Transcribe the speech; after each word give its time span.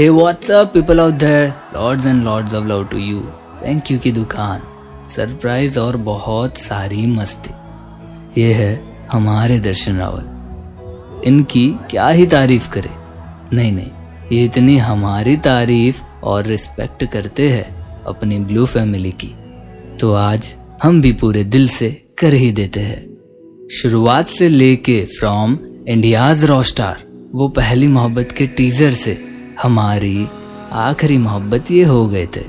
Hey 0.00 0.08
what's up 0.08 0.72
people 0.74 1.00
out 1.00 1.14
there 1.14 1.48
lords 1.74 2.06
and 2.06 2.22
lords 2.24 2.54
of 2.54 2.66
love 2.66 2.84
to 2.84 2.98
you 2.98 3.20
thank 3.64 3.90
you 3.90 3.98
की 3.98 4.12
दुकान। 4.12 4.62
Surprise 5.06 5.78
और 5.78 5.96
बहुत 5.96 6.58
सारी 6.58 7.06
मस्ती। 7.06 8.40
ये 8.40 8.52
है 8.52 8.70
हमारे 9.12 9.58
दर्शन 9.58 9.96
रावल। 9.96 11.22
इनकी 11.24 11.68
क्या 11.90 12.08
ही 12.08 12.26
तारीफ़ 12.26 12.70
करे? 12.70 12.90
नहीं 13.52 13.72
नहीं, 13.72 13.90
ये 14.32 14.44
इतनी 14.44 14.78
हमारी 14.78 15.36
तारीफ़ 15.36 16.02
और 16.22 16.46
रिस्पेक्ट 16.46 17.04
करते 17.04 17.48
हैं 17.48 17.86
अपनी 18.06 18.38
ब्लू 18.38 18.66
फैमिली 18.66 19.14
की। 19.24 19.34
तो 19.98 20.12
आज 20.14 20.54
हम 20.82 21.00
भी 21.00 21.12
पूरे 21.12 21.44
दिल 21.44 21.68
से 21.68 21.90
कर 22.18 22.34
ही 22.34 22.52
देते 22.52 22.80
हैं। 22.80 23.68
शुरुआत 23.72 24.26
से 24.26 24.48
लेके 24.48 25.04
फ्रॉम 25.18 25.58
इंडियाज 25.88 26.44
रॉस्टार 26.44 27.02
वो 27.34 27.48
पहली 27.48 27.86
मोहब्बत 27.88 28.32
के 28.32 28.46
टीजर 28.46 28.92
से 28.92 29.29
हमारी 29.62 30.26
आखिरी 30.72 31.16
मोहब्बत 31.18 31.70
ये 31.70 31.84
हो 31.84 32.06
गए 32.08 32.26
थे। 32.26 32.44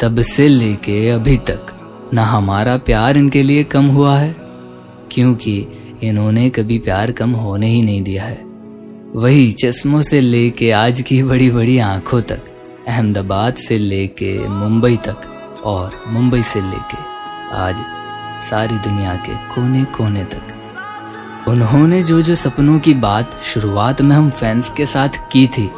तब 0.00 0.20
से 0.20 0.46
लेके 0.48 1.08
अभी 1.10 1.36
तक 1.36 1.66
ना 2.14 2.24
हमारा 2.24 2.76
प्यार 2.76 3.16
इनके 3.16 3.42
लिए 3.42 3.64
कम 3.64 3.86
हुआ 3.86 4.16
है, 4.18 4.34
क्योंकि 5.10 5.66
इन्होंने 6.02 6.48
कभी 6.50 6.78
प्यार 6.78 7.10
कम 7.12 7.30
होने 7.30 7.68
ही 7.68 7.82
नहीं 7.82 8.02
दिया 8.02 8.24
है। 8.24 8.40
वही 9.16 9.50
चश्मों 9.52 10.02
से 10.02 10.20
लेके 10.20 10.70
आज 10.70 11.00
की 11.00 11.22
बड़ी 11.22 11.50
बड़ी 11.50 11.78
आँखों 11.78 12.20
तक, 12.22 12.42
अहमदाबाद 12.88 13.54
से 13.54 13.78
लेके 13.78 14.48
मुंबई 14.48 14.96
तक 14.96 15.60
और 15.64 16.02
मुंबई 16.08 16.42
से 16.42 16.60
लेके 16.60 16.96
आज 17.56 17.84
सारी 18.50 18.78
दुनिया 18.78 19.14
के 19.16 19.34
कोने 19.54 19.84
कोने 19.96 20.24
तक। 20.24 21.48
उन्होंने 21.48 22.02
जो 22.02 22.20
जो 22.22 22.34
सपनों 22.34 22.78
की 22.78 22.94
बात 22.94 23.40
शुरुआत 23.44 24.02
में 24.02 24.14
हम 24.16 24.30
फैंस 24.30 24.70
के 24.76 24.86
साथ 24.86 25.08
की 25.32 25.46
थी 25.46 25.70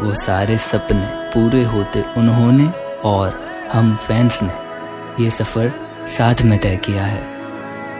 वो 0.00 0.14
सारे 0.16 0.56
सपने 0.60 1.06
पूरे 1.32 1.62
होते 1.64 2.02
उन्होंने 2.16 2.70
और 3.04 3.40
हम 3.72 3.94
फैंस 3.98 4.38
ने। 4.42 5.22
ये 5.22 5.30
सफ़र 5.30 5.72
साथ 6.08 6.42
में 6.42 6.58
तय 6.58 6.76
किया 6.84 7.04
है। 7.04 7.22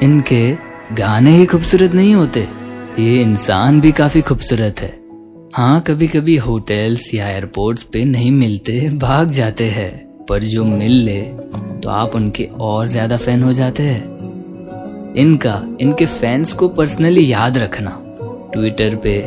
इनके 0.02 0.56
गाने 0.94 1.30
ही 1.30 1.46
खूबसूरत 1.46 1.94
नहीं 1.94 2.14
होते, 2.14 2.40
ये 2.98 3.20
इंसान 3.22 3.80
भी 3.80 3.92
काफ़ी 3.92 4.22
खूबसूरत 4.22 4.80
है। 4.80 4.92
हाँ 5.54 5.80
कभी 5.80 6.06
कभी 6.08 6.36
होटल्स 6.38 7.12
या 7.14 7.28
एयरपोर्ट्स 7.28 7.82
पे 7.92 8.04
नहीं 8.04 8.30
मिलते, 8.32 8.78
भाग 8.90 9.30
जाते 9.30 9.68
हैं, 9.70 9.90
पर 10.26 10.42
जो 10.44 10.64
मिल 10.64 10.92
ले 11.04 11.20
तो 11.80 11.90
आप 11.90 12.14
उनके 12.14 12.44
और 12.60 12.86
ज़्यादा 12.86 13.16
फ़ैन 13.16 13.42
हो 13.42 13.52
जाते 13.52 13.82
हैं। 13.82 15.14
इनका, 15.14 15.60
इनके 15.80 16.06
फैंस 16.06 16.52
को 16.52 16.68
पर्सनली 16.70 17.30
याद 17.32 17.58
रखना। 17.58 17.90
ट्विटर 18.54 18.94
पे 18.96 19.18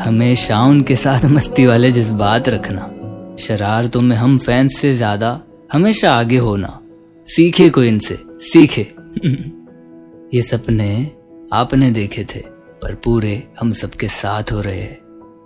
हमेशा 0.00 0.62
उनके 0.62 0.96
साथ 0.96 1.24
मस्ती 1.24 1.66
वाले 1.66 1.92
जज्बात 1.92 2.48
रखना। 2.48 2.92
शरारतों 3.38 4.00
में 4.00 4.16
हम 4.16 4.38
फैंस 4.38 4.78
से 4.78 4.94
ज़्यादा 4.94 5.42
हमेशा 5.72 6.14
आगे 6.14 6.38
होना। 6.38 6.80
सीखे 7.26 7.70
कोई 7.70 7.88
इनसे? 7.88 8.18
सीखे। 8.24 8.94
ये 10.36 10.42
सपने 10.42 11.12
आपने 11.52 11.90
देखे 11.90 12.24
थे, 12.24 12.40
पर 12.82 12.94
पूरे 12.94 13.42
हम 13.60 13.72
सबके 13.72 14.08
साथ 14.08 14.52
हो 14.52 14.60
रहे 14.60 14.80
हैं। 14.80 14.98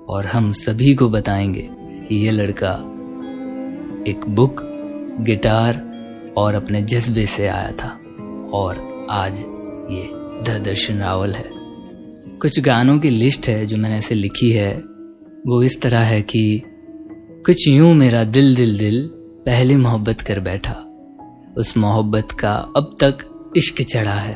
और 0.08 0.26
हम 0.26 0.52
सभी 0.52 0.94
को 0.94 1.08
बताएँगे 1.08 1.68
कि 2.08 2.16
ये 2.16 2.30
लड़का 2.30 2.72
एक 4.06 4.20
बुक, 4.28 4.56
गिटार 5.20 5.74
और 6.36 6.54
अपने 6.54 6.82
जज्बे 6.82 7.26
से 7.26 7.48
आया 7.48 7.72
था। 7.72 8.00
और 8.52 9.06
आज 9.10 9.38
ये 9.90 10.10
दर्शन 10.58 10.98
रावल 10.98 11.32
है। 11.32 11.59
कुछ 12.42 12.60
गानों 12.60 12.98
की 12.98 13.10
लिस्ट 13.10 13.48
है 13.48 13.66
जो 13.66 13.76
मैंने 13.76 13.96
ऐसे 13.96 14.14
लिखी 14.14 14.52
है। 14.52 14.76
वो 15.46 15.62
इस 15.62 15.80
तरह 15.80 16.00
है 16.00 16.22
कि 16.22 16.62
कुछ 17.46 17.68
यूँ 17.68 17.94
मेरा 17.94 18.24
दिल 18.24 18.56
दिल 18.56 18.78
दिल 18.78 19.10
पहली 19.46 19.76
मोहब्बत 19.76 20.20
कर 20.20 20.40
बैठा। 20.40 20.72
उस 21.56 21.76
मोहब्बत 21.76 22.28
का 22.32 22.54
अब 22.76 22.96
तक 23.02 23.18
इश्क 23.56 23.82
चढ़ा 23.82 24.14
है। 24.14 24.34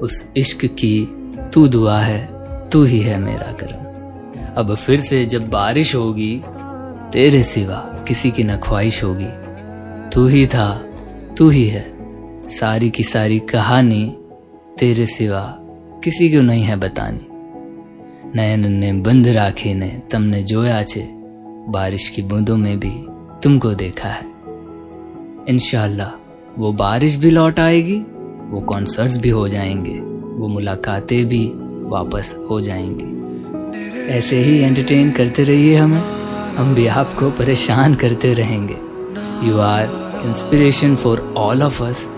उस 0.00 0.24
इश्क 0.36 0.64
की 0.64 1.08
तू 1.52 1.68
दुआ 1.68 2.00
है, 2.00 2.30
तू 2.68 2.84
ही 2.84 3.00
है 3.00 3.18
मेरा 3.18 3.52
करम। 3.52 3.86
अब 4.56 4.74
फिर 4.74 5.00
से 5.00 5.26
जब 5.26 5.50
बारिश 5.50 5.94
होगी, 5.94 6.42
तेरे 7.12 7.42
सिवा 7.42 8.04
किसी 8.08 8.30
की 8.30 8.44
न 8.44 8.56
ख्वाहिश 8.56 9.04
होगी। 9.04 9.30
तू 10.10 10.26
ही 10.26 10.46
था, 10.46 10.86
तू 11.38 11.48
ही 11.48 11.66
है, 11.66 11.96
सारी 12.48 12.90
की 12.90 13.04
सारी 13.04 13.38
कहानी 13.38 14.16
तेरे 14.78 15.06
सिवा 15.06 15.62
किसी 16.06 16.28
को 16.28 16.42
नहीं 16.42 16.62
है 16.62 16.76
बतानी। 16.76 17.26
नयन 18.34 18.72
ने 18.72 18.92
बंद 18.92 19.28
राखे 19.28 19.74
ने 19.74 20.02
तुमने 20.10 20.42
जोया 20.42 20.82
छे। 20.82 21.08
बारिश 21.68 22.08
की 22.08 22.22
बूंदों 22.22 22.56
में 22.56 22.80
भी 22.80 23.06
तुमको 23.42 23.74
देखा 23.74 24.08
है। 24.08 24.26
इनशाला 25.48 26.12
वो 26.58 26.72
बारिश 26.72 27.16
भी 27.16 27.30
लौट 27.30 27.60
आएगी, 27.60 27.98
वो 28.50 28.60
कॉन्सर्ट्स 28.60 29.16
भी 29.16 29.28
हो 29.28 29.48
जाएँगे, 29.48 29.98
वो 30.38 30.48
मुलाकातें 30.48 31.26
भी 31.26 31.52
वापस 31.82 32.36
हो 32.50 32.60
जाएँगी। 32.60 33.16
ऐसे 34.08 34.36
ही 34.36 34.58
एंटरटेन 34.58 35.10
करते 35.10 35.42
रहिए 35.42 35.76
हमें, 35.76 36.02
हम 36.56 36.74
भी 36.74 36.86
आपको 36.86 37.30
परेशान 37.30 37.94
करते 37.94 38.32
रहेंगे। 38.32 38.76
You 39.48 39.58
are 39.58 39.84
inspiration 40.26 40.96
for 40.96 41.34
all 41.36 41.62
of 41.62 41.82
us 41.82 42.08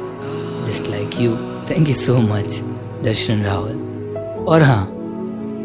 just 0.66 0.90
like 0.90 1.10
you 1.20 1.36
thank 1.70 1.88
you 1.88 1.94
so 1.94 2.18
much 2.18 2.62
Darshan 3.02 3.42
Raval. 3.42 4.44
और 4.48 4.62
हाँ 4.62 4.82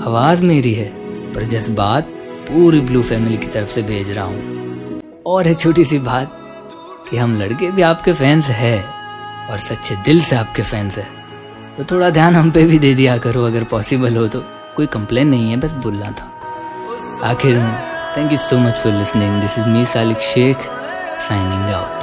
आवाज़ 0.07 0.43
मेरी 0.45 0.73
है, 0.73 0.89
पर 1.33 1.43
जज्बात 1.43 2.03
पूरी 2.49 2.79
ब्लू 2.79 3.03
फैमिली 3.03 3.37
की 3.37 3.47
तरफ़ 3.47 3.69
से 3.69 3.81
भेज 3.81 4.11
रहा 4.11 4.25
हूँ। 4.25 5.01
और 5.25 5.47
एक 5.47 5.59
छोटी 5.59 5.85
सी 5.85 5.99
बात, 5.99 6.39
कि 7.11 7.17
हम 7.17 7.41
लड़के 7.41 7.71
भी 7.71 7.81
आपके 7.81 8.13
फैंस 8.13 8.45
है, 8.45 8.85
और 9.51 9.57
सच्चे 9.57 9.95
दिल 9.95 10.21
से 10.21 10.35
आपके 10.35 10.61
फैंस 10.61 10.97
है। 10.97 11.07
तो 11.77 11.83
थोड़ा 11.83 12.09
ध्यान 12.09 12.35
हम 12.35 12.51
पे 12.51 12.63
भी 12.63 12.79
दे 12.79 12.93
दिया 12.93 13.17
करो, 13.17 13.43
अगर 13.43 13.63
पॉसिबल 13.63 14.17
हो 14.17 14.27
तो। 14.27 14.43
कोई 14.75 14.85
कंप्लेन 14.85 15.27
नहीं 15.27 15.51
है, 15.51 15.57
बस 15.57 15.71
बोलना 15.71 16.11
था। 16.11 16.29
आखिर 17.23 17.57
में 17.57 17.73
thank 18.17 18.31
you 18.31 18.37
so 18.37 18.57
much 18.57 18.73
for 18.73 18.93
listening 18.93 19.41
this 19.41 19.59
is 19.59 19.65
me 19.65 19.85
Salik 19.85 20.17
Shaikh 20.17 20.57
signing 21.29 21.61
out 21.61 22.02